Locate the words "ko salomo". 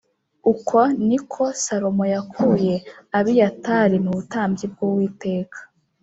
1.31-2.03